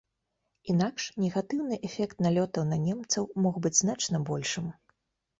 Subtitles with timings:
[0.73, 4.65] Інакш негатыўны эфект налётаў на немцаў мог быць значна большым.